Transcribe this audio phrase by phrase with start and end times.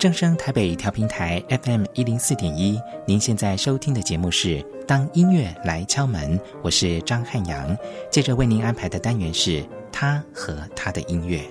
[0.00, 7.76] 正声台北调频台 FM 一零四点一，您现在收听的节目是《当音乐来敲门》，我是张汉阳。
[8.10, 11.42] 接着为您安排的单元是他和他的音乐。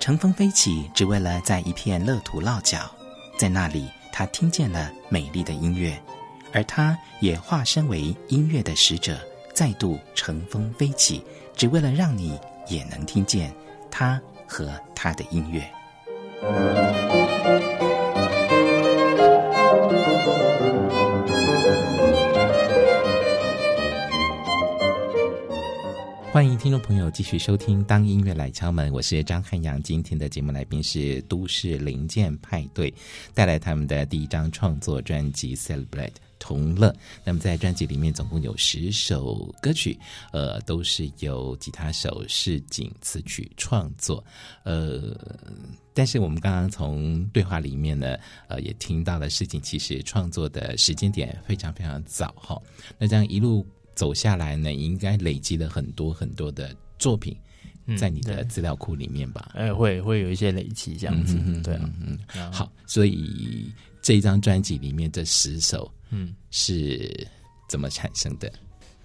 [0.00, 2.90] 乘风飞起，只为了在一片乐土落脚，
[3.36, 6.02] 在那里，他听见了美丽的音乐，
[6.54, 9.18] 而他也化身为音乐的使者，
[9.52, 11.22] 再度乘风飞起。
[11.58, 12.38] 只为了让你
[12.68, 13.52] 也能听见
[13.90, 15.60] 他和他的音乐。
[26.30, 29.82] 欢迎听众朋友继续收听《当音乐来敲门》，我是张汉阳。
[29.82, 32.94] 今天的节目来宾是都市零件派对，
[33.34, 36.12] 带来他们的第一张创作专辑《Celebrate》。
[36.38, 39.98] 同乐，那么在专辑里面总共有十首歌曲，
[40.32, 44.24] 呃，都是由吉他手市井词曲创作，
[44.64, 45.16] 呃，
[45.92, 48.16] 但是我们刚刚从对话里面呢，
[48.48, 52.60] 呃，也听到了世锦其实创作的时间点非常非常早哈，
[52.98, 57.36] 那这样一路走下来呢，应该累积了很多很多的作品
[57.96, 59.50] 在你的资料库里面吧？
[59.54, 62.18] 哎、嗯，会会有一些累积这样子，嗯、对啊，嗯，
[62.52, 63.72] 好，所以
[64.08, 65.92] 这一张专辑里面这十首。
[66.08, 67.28] 嗯，是
[67.68, 68.50] 怎么产生的？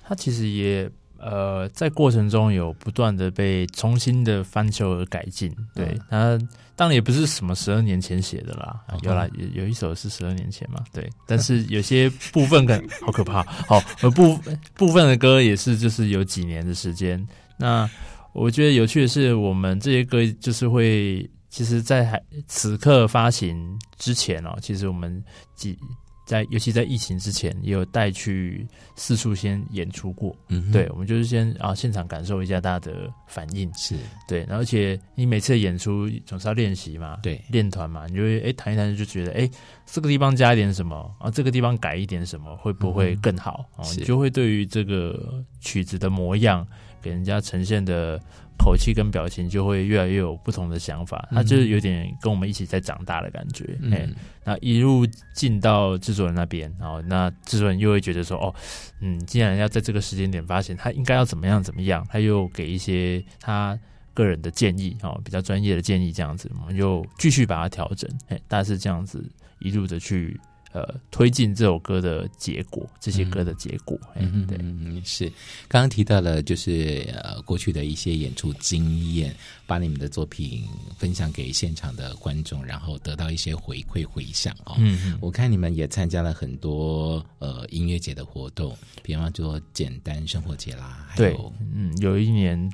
[0.02, 5.54] 它其实也呃，在过程中有不断的被重新的翻修而改进。
[5.76, 6.40] 对，它
[6.78, 10.82] 当然也不是什么十二年前写的啦，嗯、有啦，有有一首是十二年前嘛。
[10.94, 13.44] 对，但是有些部分可好可怕。
[13.68, 14.40] 好，部
[14.74, 17.22] 部分的歌也是就是有几年的时间。
[17.58, 17.90] 那
[18.32, 25.24] 我觉得有趣的是，我们这些歌就是会，其实，在此刻发行之前哦，其实我们
[25.56, 25.78] 几。
[26.26, 30.34] 在尤其在疫情之前，也有带去四处先演出过。
[30.48, 34.44] 嗯，对，我们就是先啊现场感受一下大家的反应，是对。
[34.46, 39.52] 而且你每次演出总是要练习嘛，对，练团嘛，你就会哎弹一弹就觉得哎
[39.86, 43.66] 这个地方加一点什么啊，这个地方改一点什么会不会更好？
[43.78, 46.66] 嗯、啊，你就会对于这个曲子的模样
[47.04, 48.20] 给人家呈现的。
[48.56, 53.78] 口气跟表情就会越来越有不同的想法，他就是有点跟我们一起在长大的感觉。
[53.82, 54.10] 嗯，欸、
[54.46, 58.54] 那一路进到制作人那边，然后那制作人又会觉得说，哦，
[59.02, 63.78] 嗯，既然要在这个时间点发现，他应该要怎么样怎么样，他又给一些他
[64.14, 69.28] 个人的建议，哦，比较专业的建议，这样子，我们就继续把它调整，哎、欸，大概是这样子
[69.60, 70.40] 一路的去。
[70.74, 75.32] 呃，推进这首歌的结果，这些歌的结果，嗯，对，嗯，是。
[75.68, 79.36] 刚刚提到了，就是呃，过去的一些演出经验，
[79.68, 80.64] 把你们的作品
[80.98, 84.76] 分享给现场的观众，然后得到一些回馈回响哦。
[84.80, 91.38] 嗯，我看你们也参加了很多呃音乐节的活动，比方说简单生活节啦，还有，对，
[91.74, 92.72] 嗯，有一年。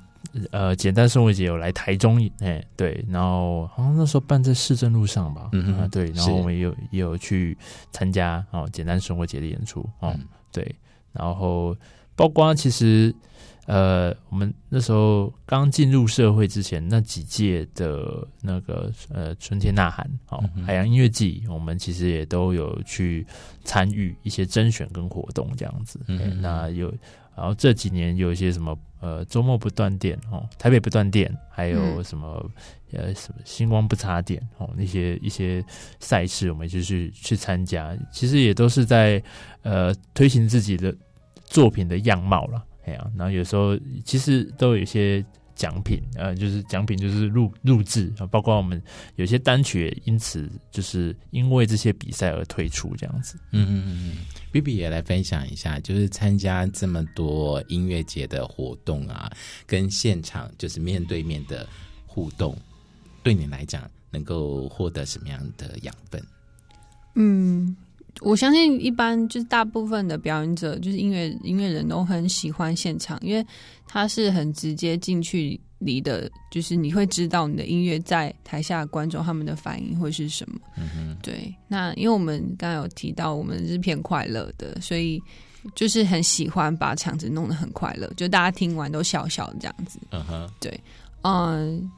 [0.51, 7.57] 呃，简单生活节有来台中，哎、欸，对，然后好像那时候办在市政路上吧，嗯哼，对，然后我们也有也有去
[7.91, 10.75] 参加哦，简单生活节的演出，哦、嗯，对，
[11.11, 11.75] 然后
[12.15, 13.13] 包括其实
[13.65, 23.25] 呃，我们那时候刚进入社会之前那几届的那个呃春天呐喊，哦，嗯、海洋音乐季，我们其实也都有去
[23.63, 26.93] 参与一些甄选跟活动这样子，嗯、欸，那有。
[27.39, 32.51] 然后这几年有一些什么呃周末不断电哦，台北不断电，还有什么、
[32.91, 35.63] 嗯、呃什么星光不插电哦，那些一些
[35.99, 39.23] 赛事我们就去去参加，其实也都是在
[39.61, 40.93] 呃推行自己的
[41.45, 45.23] 作品的样貌了，哎呀，然后有时候其实都有一些。
[45.59, 48.81] 奖品，呃，就是奖品，就是录录制啊，包括我们
[49.17, 53.37] 有些单曲也因此就是因为这些比赛而推出这样子。
[53.51, 54.17] 嗯嗯嗯
[54.53, 59.29] ，B B 也来分享一下，就是参加这么多音乐节的活动啊，
[59.67, 61.67] 跟现场就是面对面的
[62.07, 62.57] 互动，
[63.21, 66.23] 对你来讲能够获得什么样的养分？
[67.15, 67.75] 嗯。
[68.21, 73.45] 我相信一般就是大部分的表演者，就是音乐音乐人都很喜欢现场，因为
[73.87, 80.59] 他是很直接近距离的，就是你会知道你的音乐在台下观众他们的反应会是什么。
[80.75, 81.53] 嗯哼，对。
[81.67, 85.21] 那因为我们刚刚有提到，我们是偏快乐的，所以
[85.73, 89.97] 就是很喜欢把场子弄得很快乐，就大家听完都笑笑这样子。
[90.11, 90.77] 嗯哼，对，
[91.21, 91.89] 嗯，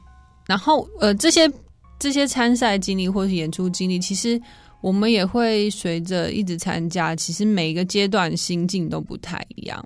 [0.46, 1.50] 然后呃，这些
[1.98, 4.40] 这些参赛经历或是演出经历，其实。
[4.82, 9.82] 我们也会随着一直参加，其实每一个阶段心境都不太一样。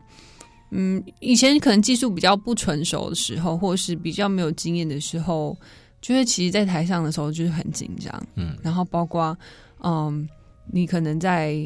[0.72, 5.56] 嗯，以前可能技术比较不成熟的时候，或是比较没有经验的时候，
[6.00, 8.26] 就是其实，在台上的时候就是很紧张。
[8.34, 9.38] 嗯，然后包括
[9.84, 10.28] 嗯，
[10.72, 11.56] 你可能在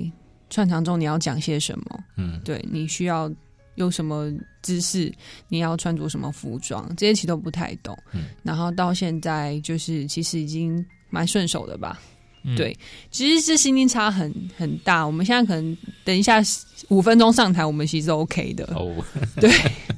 [0.50, 2.05] 串场中你要讲些什么？
[2.17, 3.31] 嗯，对，你需要
[3.76, 4.31] 有什么
[4.61, 5.11] 姿势，
[5.49, 7.97] 你要穿着什么服装，这些其实都不太懂。
[8.12, 11.99] 嗯，然后到现在就是其实已经蛮顺手的吧。
[12.42, 12.76] 嗯、对，
[13.10, 15.06] 其实是心境差很很大。
[15.06, 16.42] 我们现在可能等一下
[16.88, 18.64] 五分钟上台，我们其实 OK 的。
[18.75, 18.94] 哦，
[19.37, 19.50] 对，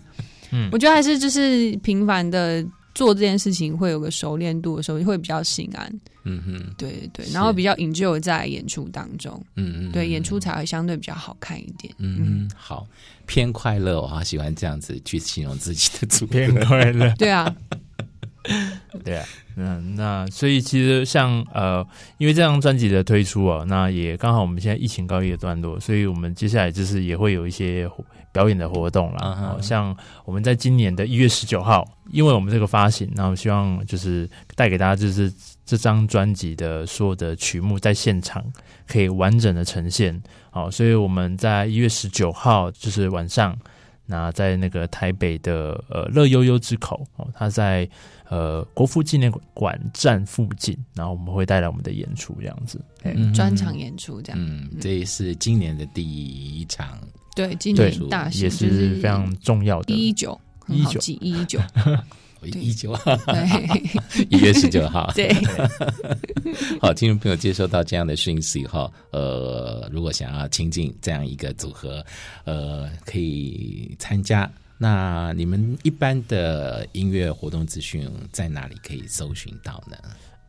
[0.51, 6.01] 嗯，我觉得还是就是频繁的做这件事情，会有个熟练度的时候，会比较心安。
[6.25, 9.33] 嗯哼，对对对，然后比较 enjoy 在演出当中。
[9.57, 11.93] 嗯嗯，对，演出才会相对比较好看一点。
[11.99, 12.87] 嗯嗯，好，
[13.27, 17.13] 偏快乐，我好喜欢这样子去形容自己的主偏快乐。
[17.19, 17.53] 对啊。
[19.05, 19.25] 对啊，
[19.57, 21.87] 嗯，那所以其实像呃，
[22.19, 27.89] 因为这张专辑的推出啊，那也刚好我们现在疫情告一个段落，所以我们接下来就是也会有一些
[28.33, 29.57] 表演的活动啦。
[29.57, 29.63] Uh huh.
[29.63, 35.33] 像我们在今年的一月十九号，因为我们这个发行，那我希望就是带给大家就是
[35.65, 38.45] 这张专辑的所有的曲目在现场
[38.89, 40.21] 可以完整的呈现。
[40.51, 43.57] 好，所以我们在一月十九号就是晚上，
[44.13, 47.89] 那在那个台北的呃乐悠悠之口哦，他在。
[48.29, 52.83] 呃，国父纪念馆站附近，然后我们会带来我们的演出，这样子，
[53.35, 54.41] 专场演出这样。
[54.41, 56.99] 嗯，这也是今年的第一场，
[57.37, 59.93] 对，今年大也是非常重要的。
[59.93, 61.61] 一一九，一一九，一一九，
[62.45, 65.11] 一一九，对， 一月十九号。
[65.17, 65.33] 对，
[66.81, 72.05] 好，听众朋友接收到这样的讯息以后，呃，如果想要亲近这样一个组合，
[72.45, 74.51] 呃，可以参加。
[74.79, 79.97] 那你们一般的音乐活动资讯在哪里可以搜寻到呢？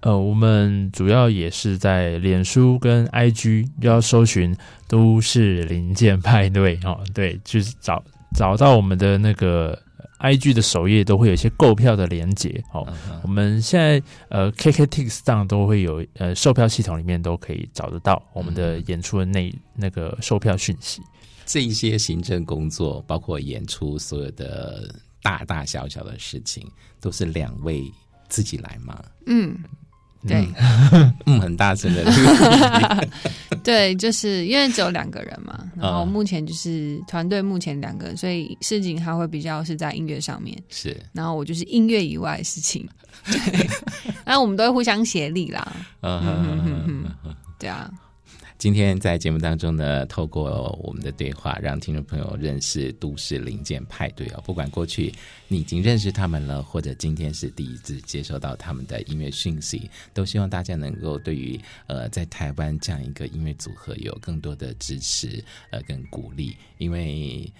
[0.01, 4.53] 呃，我们主要也是在脸书跟 IG 要搜寻
[4.89, 8.03] “都市零件派对”哦，对，就是找
[8.35, 9.79] 找到我们的那个
[10.23, 12.87] IG 的首页都会有一些购票的连接哦。
[12.87, 13.19] Uh.
[13.23, 21.01] 我们现在呃 KKTix 上都会有呃售票系统里面都可以找得到我们的演出的那那个售票讯息。
[21.45, 26.65] 这一些行政工作，包括演出所有的大大小小的事情，
[27.01, 27.83] 都是两位
[28.29, 29.03] 自己来吗？
[29.27, 29.57] 嗯，
[30.27, 30.47] 对，
[31.25, 32.03] 嗯，很大声的。
[33.63, 40.57] 对，就是因为只有两个人嘛，然后目前就是团队目前两个人，所以事情还会比较是在音乐上面。
[40.69, 42.87] 是，然后我就是音乐以外的事情。
[43.25, 43.69] 对，
[44.25, 45.71] 然后我们都会互相协力啦。
[46.01, 47.89] 嗯嗯嗯，对啊。
[48.57, 54.41] 今天在节目当中呢，透过我们的对话，让听众朋友认识都市零件派对啊。
[54.45, 55.13] 不管过去
[55.49, 67.51] 你已经认识他们了，或者今天是第一次接收到他们的音乐讯息，都希望大家能够对于呃在台湾这样一个音乐组合有更多的支持呃跟鼓励，因为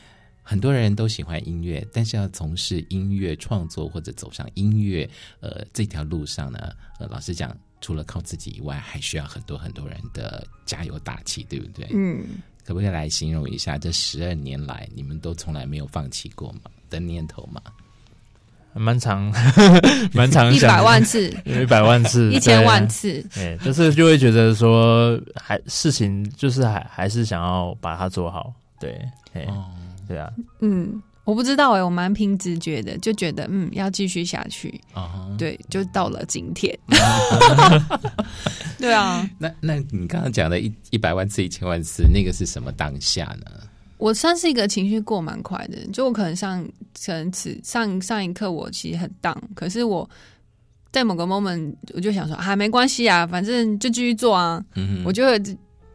[0.44, 5.10] 很多人都喜欢音乐，但是要从事音乐创作或者走上音乐
[5.40, 6.60] 呃这条路上呢，
[7.00, 7.56] 呃老实讲。
[7.86, 11.86] 除了靠自己以外，还需要很多很多人的加油打气，对不对？
[11.94, 12.24] 嗯，
[12.64, 16.72] 可不可以来形容一下这十二年来，你们都从来没有放弃过吗？
[16.90, 17.62] 的念头吗？
[18.74, 19.30] 蛮长，
[20.16, 28.98] 蛮长，一百万次，一百万次， 一千万次，对，就是就会觉得说，还事情就是还还是想要把它做好，对，
[29.48, 29.70] 哦，
[30.08, 31.02] 对啊，嗯。
[31.26, 34.70] 我不知道哎、欸，我蛮凭直觉的，就觉得嗯，要继续下去。
[34.94, 35.38] Uh huh.
[35.38, 36.78] 对，就到了今天。
[38.78, 43.46] 对啊，那那你刚刚讲的一一百万次、一千万次，那个是什么当下呢？
[44.00, 46.62] 我算是一个情绪过蛮快的，就我可能上
[47.06, 50.10] 可能此上上一刻我其实很 down，可是我
[50.92, 54.62] 在某个 moment 我就想说啊，没关系啊，反正就继续做啊。
[54.76, 55.40] 嗯，我就会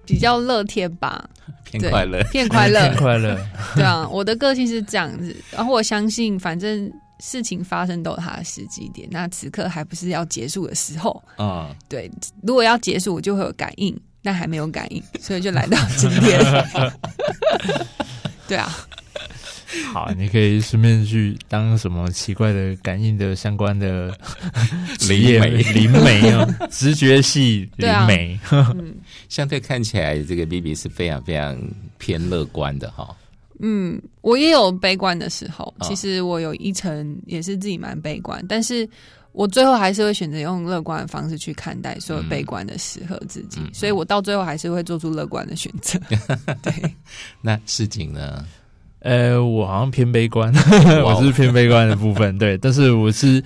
[0.09, 1.29] 比较乐天吧。
[1.65, 3.38] 偏快乐，偏快乐，偏快乐。
[3.75, 5.37] 对啊，我的个性是这样子。
[5.50, 9.07] 然后我相信，反正事情发生都有它的时机点。
[9.11, 11.69] 那此刻还不是要结束的时候啊？
[11.87, 12.11] 对，
[12.43, 16.41] 如果要结束，我就会有感应，但还没有感应，所以就来到今天。
[18.49, 18.75] 对啊。
[19.87, 24.08] 好，你可以顺便去当什么奇怪的感应的相关的
[25.08, 28.38] 灵媒，灵媒啊，直觉系灵媒。
[28.50, 28.94] 嗯，
[29.28, 31.58] 相对看起来，这个 BB 是非常非常
[31.99, 33.16] 偏乐观的哈。
[33.61, 35.73] 嗯，我也有悲观的时候。
[35.82, 38.88] 其实我有一层也是自己蛮悲观，但是
[39.32, 43.61] 我最后还是会选择用乐观的方式去看待所有悲观的时候自己。
[43.73, 45.99] 所以我到最后还是会做出乐观的选择。
[46.62, 46.73] 对，
[47.40, 48.47] 那事情呢？
[49.00, 50.52] 呃，我好像偏悲观，
[51.05, 52.59] 我是偏悲观的部分，对。
[52.59, 53.40] 但是我是，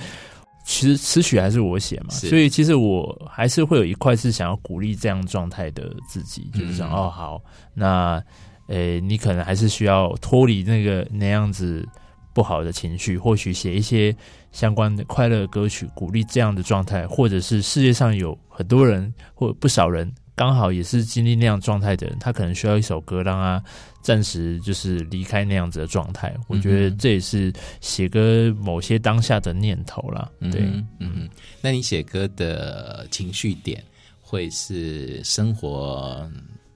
[0.64, 7.40] 其实词曲还是我写嘛，所以其实我还是会有一块是想要鼓励这样状态的自己，就是想、嗯、哦，好，
[7.74, 8.22] 那
[8.68, 11.86] 呃，你可能还是需要脱离那个那样子
[12.32, 14.14] 不好的情绪，或许写一些
[14.52, 23.62] 相关的快乐歌曲，鼓励这样的状态，或者是世界上有很多人或不少人刚好也是经历那样状态的人，他可能需要一首歌让他
[24.00, 26.34] 暂时就是离开那样子的状态。
[26.48, 30.30] 我觉得这也是写歌某些当下的念头啦。
[30.50, 31.28] 对，嗯，嗯，
[31.60, 33.84] 那你写歌的情绪点
[34.20, 36.26] 会是生活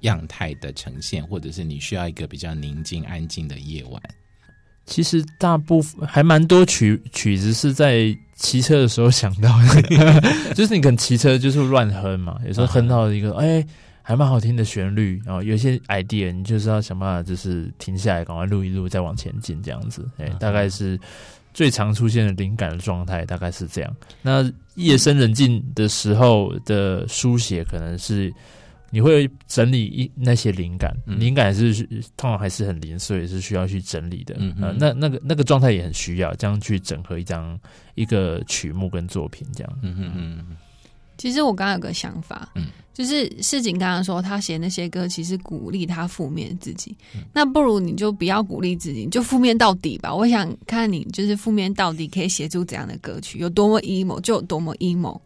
[0.01, 4.01] 样态的呈现，或者是你需要一个比较宁静安静的夜晚？
[4.87, 13.67] 其实大部分还蛮多曲曲子是在骑车的时候想到的， 就是你可能骑车就是乱哼嘛，有时候哼到一个哎、欸、
[14.01, 20.99] 还蛮好听的旋律，然后有些 idea 你就是要想办法就是停下来赶快录一录再往前进这样子，哎、欸，大概是
[21.53, 23.97] 最常出现的灵感的状态大概是这样。
[24.23, 28.33] 那夜深人静的时候的书写可能是。
[28.97, 31.87] 你会整理一那些灵感，灵、嗯、感是
[32.17, 34.35] 通常还是很零碎，是需要去整理的。
[34.39, 37.61] 嗯，那那个那个状态也很需要这样去整合一张
[37.95, 39.79] 一个曲目跟作品这样。
[39.83, 40.57] 嗯嗯嗯。
[41.19, 50.15] 其实我刚刚有个想法，嗯，就是世锦刚刚说他写那些歌，其实鼓励他负面自己、嗯，那不如你就不要鼓励自己，你就负面到底吧。
[50.15, 55.21] 我想看你就是负面到底可以写出怎样的歌曲，有多么 emo 就有多么 emo。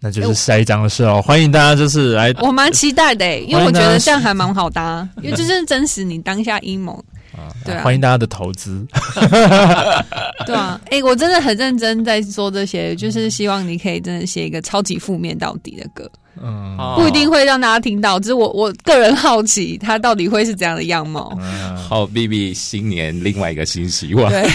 [0.00, 6.92] 那就是下一张的事哦，欢迎大家就是来，我蛮期待的，因为我觉得这样还蛮好搭，因为就是真实你当下阴谋。
[7.32, 8.84] 啊对啊，欢迎大家的投资，
[10.44, 16.10] 对啊，哎、欸，我真的很认真在说这些，就是希望你可以真的写一个超级负面到底的歌，
[16.42, 21.32] 嗯，不一定会让大家听到，只是我我个人好奇，他到底会是怎样的样貌。
[21.88, 24.28] 好，B B，新年另外一个新希望。
[24.28, 24.50] 对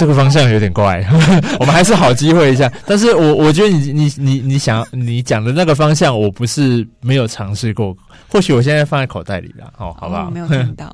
[0.00, 1.06] 这个方向有点怪，
[1.60, 2.72] 我们还是好机会一下。
[2.86, 7.94] 但是我我觉得你你你你想你讲的那个方向，我不是没有尝试过。
[8.28, 10.28] 或许我现在放在口袋里了，哦，好不好？
[10.28, 10.90] 哦、没有 听到，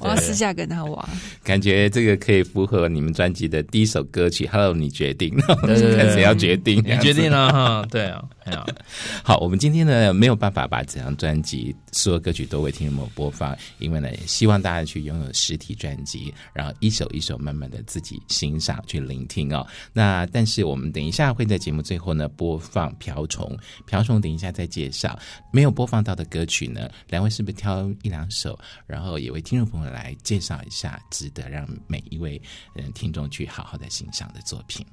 [0.00, 1.08] 我要私下跟他玩。
[1.42, 4.46] 感觉这个可以符合你们专辑的第一首歌曲。
[4.52, 5.34] Hello，你决定？
[5.62, 6.84] 对对对 看谁要决定？
[6.86, 7.86] 你决定了哈？
[7.90, 8.66] 对啊，好。
[9.22, 19.66] 好，我们今天呢没有办法把整张专辑所有歌曲都为听众们播放，因为呢希望大家去拥有实体专辑，然后一首一首慢慢的自己欣赏去聆听哦。
[19.92, 23.46] 那但是我们等一下会在节目最后呢播放《瓢虫》，
[23.84, 25.18] 《瓢虫》等一下再介绍
[25.52, 26.46] 没有播放到的歌。
[26.46, 26.88] 曲呢？
[27.08, 32.40] 两位是不是挑一两首，然后也为听众朋友来介绍一下，值得让每一位
[32.76, 34.86] 嗯听众去好好的欣赏的作品？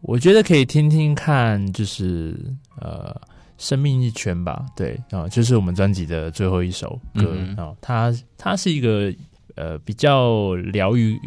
[0.00, 2.36] 我觉得可以听听看，就是
[2.80, 3.14] 呃，
[3.56, 4.64] 生命一圈吧。
[4.76, 9.12] 对啊、呃，就是我们专辑的最后一首歌啊、它它是一个
[9.56, 11.18] 呃比较疗愈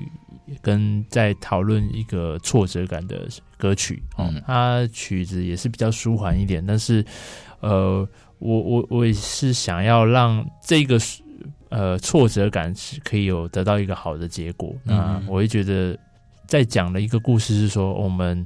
[0.61, 4.41] 跟在讨论一个挫折感的歌曲嗯。
[4.45, 7.05] 它曲子也是比较舒缓一点，但是
[7.59, 8.07] 呃。
[8.43, 10.97] 我我我也是想要让这个
[11.69, 14.75] 呃挫折感是可以有得到一个好的结果。
[14.83, 15.95] 那、嗯、我会觉得
[16.51, 18.45] 在讲的一个故事是说，我们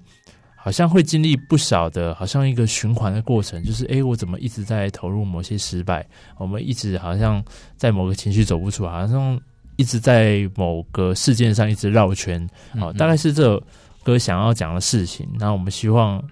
[0.56, 6.08] 好像会经历不少的，好像一个循环的过程，就是诶，我怎么一直在投入某些失败？
[6.38, 7.44] 我们一直好像
[7.76, 9.42] 在某个情绪走不出，好像
[9.76, 12.48] 一直在某个事件上一直绕圈。
[12.80, 13.64] 好、嗯，大概是这首
[14.04, 15.28] 歌想要讲的事情。
[15.40, 16.24] 那我们希望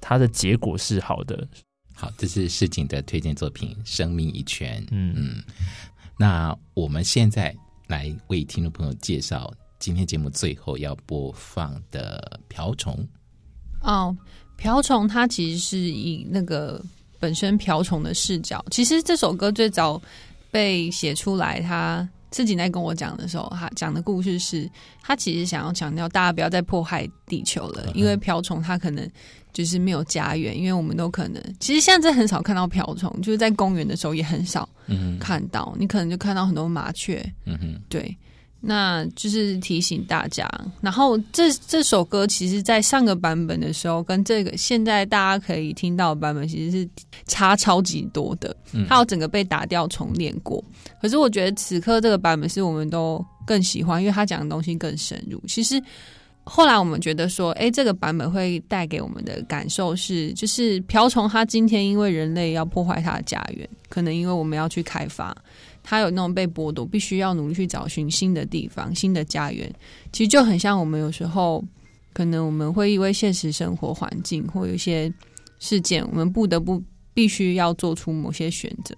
[0.00, 1.46] 它的结果是好的。
[1.94, 4.82] 好，这是世锦的推荐作品《生命一圈》。
[4.90, 5.44] 嗯嗯，
[6.18, 7.54] 那我们现在
[7.86, 9.48] 来为听众朋友介绍
[9.82, 12.94] 今天节目最后要播放的《瓢虫》。
[13.80, 14.16] 哦，
[14.56, 16.80] 《瓢虫》它其实是以那个
[17.18, 18.64] 本身瓢虫的视角。
[18.70, 20.00] 其实这首歌最早
[20.52, 24.70] 被写出来，他自己在跟我讲的时候，他讲的故事是，
[25.02, 29.10] 他其实想要强调大家不要再迫害地球了，嗯、因为瓢虫它可能。
[29.52, 34.66] 就是没有家园，因为我们都可能，其实现在很少看到瓢虫，就是在公园的时候也很少
[35.20, 37.22] 看到，嗯、你可能就看到很多麻雀。
[37.44, 38.16] 嗯哼，对，
[38.62, 40.48] 那就是提醒大家。
[40.80, 46.88] 然后这这首歌其实，在上个版本的时候，跟这个现在大家可以听到的版本，其实是
[47.26, 48.56] 差超级多的。
[48.88, 50.62] 它有整个被打掉重练过，
[51.00, 55.42] 可是我觉得此刻这个版本是我们都更喜欢，因为他讲的东西更深入。
[55.46, 55.82] 其实。
[56.44, 65.32] 后来我们觉得说，哎，这个版本会带给我们的感受是，就是瓢虫它今天因为人类要破坏它的家园，可能因为我们要去开发，
[65.82, 69.72] 它有那种被剥夺，必须要努力去找寻新的地方、新的家园。
[70.12, 71.64] 其实就很像我们有时候，
[72.12, 75.12] 可能我们会因为现实生活环境或有一些
[75.58, 76.82] 事件，我们不得不
[77.14, 78.94] 必须要做出某些选择。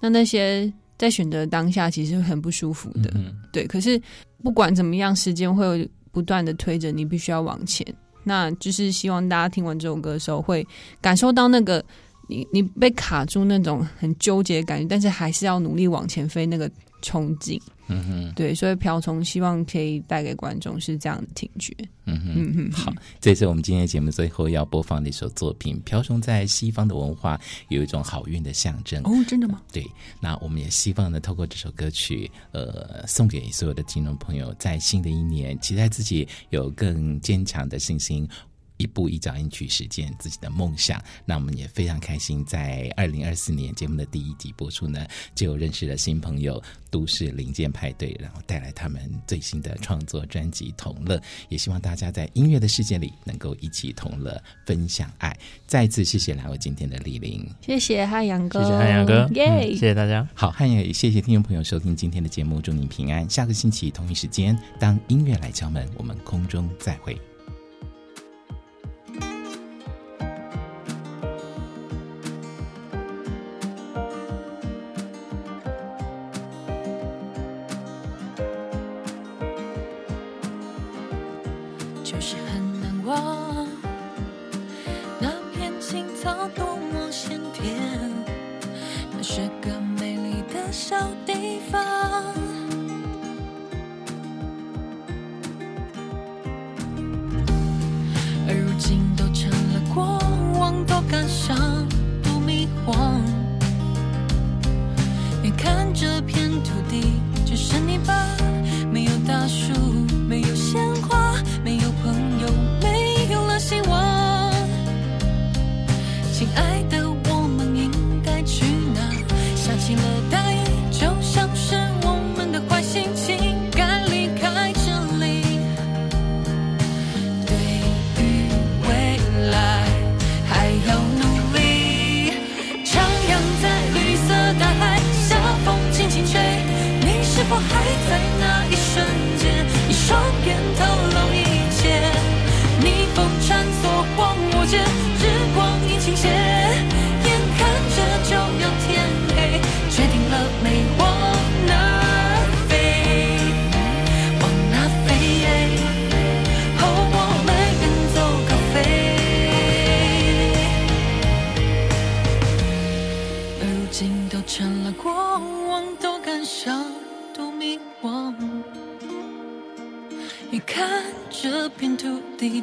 [0.00, 3.66] 那那些在选择当下，其实很不舒服的，嗯，对。
[3.66, 4.00] 可是
[4.42, 5.86] 不管怎么样，时间会有。
[6.12, 7.86] 不断的推着你，必须要往前。
[8.24, 10.66] 那就是希望大家听完这首歌的时候，会
[10.98, 11.84] 感受到那个
[12.26, 16.70] 你你被卡住那种很纠结的感觉，但是还是要努力往前飞那个
[17.02, 17.60] 憧憬。
[17.88, 21.72] 嗯哼，对，所以瓢虫希望可以带给观众是这样的听觉。
[22.04, 25.80] 嗯哼，嗯哼，好，这是我们今天的节目最后要播放的一首作品。
[25.84, 29.00] 瓢虫在西方的文化有一种好运的象征。
[29.04, 29.62] 哦，真的吗？
[29.72, 29.86] 对，
[30.20, 38.28] 那我们也希望呢，透过这首歌曲，呃，送给所有的听众朋友，在新的一年，期待自己有更坚强的信心。
[38.76, 51.16] 一步一脚印去实践自己的梦想，那我们也非常开心，在二零二四年节目的第一集播出呢，就认识了新朋友都市零件派对，然后带来他们最新的创作专辑《同乐》，
[51.48, 55.36] 也希望大家在音乐的世界里能够一起同乐，分享爱。
[55.66, 60.26] 再次谢谢两位今天的莅临，谢谢汉阳哥，谢谢汉阳哥，耶、嗯，谢谢大家。
[60.34, 63.28] 好，汉阳也谢谢听众朋友收听今天的节目，祝您平安。
[63.28, 67.18] 下个星期同一时间，当音乐来敲门，我们空中再会。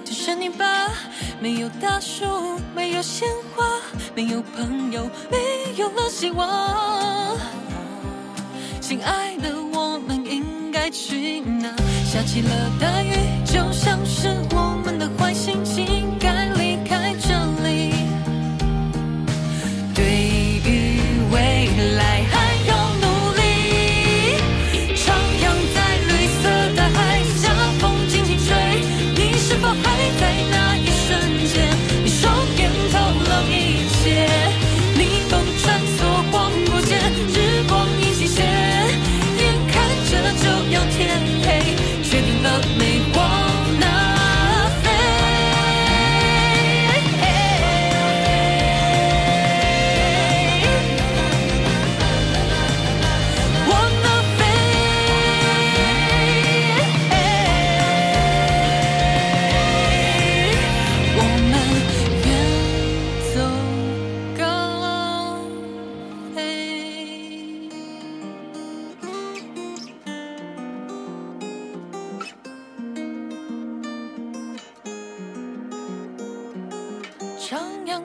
[0.04, 0.66] 就是你吧
[1.40, 3.66] 没有大树没有鲜花
[4.16, 5.38] 没有朋友没
[5.78, 7.38] 有了希望。
[8.80, 11.74] 亲爱的我们应该去哪？
[12.06, 13.14] 下起了大雨
[13.46, 14.63] 就像是我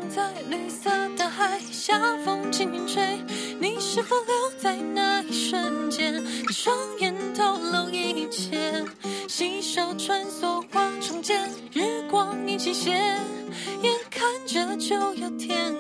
[0.09, 3.23] 在绿色大海像，风轻轻吹，
[3.61, 6.25] 你是否留在那一瞬间？
[6.51, 8.85] 双眼透露一切，
[9.29, 12.93] 细手穿梭花丛间，日光已倾斜，
[13.83, 15.75] 眼看着就要天